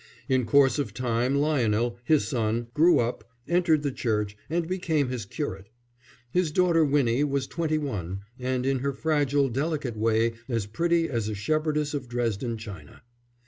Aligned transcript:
In 0.27 0.47
course 0.47 0.79
of 0.79 0.95
time 0.95 1.35
Lionel, 1.35 1.95
his 2.03 2.27
son, 2.27 2.69
grew 2.73 2.97
up, 2.97 3.23
entered 3.47 3.83
the 3.83 3.91
Church, 3.91 4.35
and 4.49 4.67
became 4.67 5.09
his 5.09 5.25
curate. 5.25 5.69
His 6.31 6.51
daughter 6.51 6.83
Winnie 6.83 7.23
was 7.23 7.45
twenty 7.45 7.77
one, 7.77 8.21
and 8.39 8.65
in 8.65 8.79
her 8.79 8.93
fragile, 8.93 9.47
delicate 9.47 9.95
way 9.95 10.33
as 10.49 10.65
pretty 10.65 11.07
as 11.07 11.29
a 11.29 11.35
shepherdess 11.35 11.93
of 11.93 12.07
Dresden 12.09 12.57
china. 12.57 13.03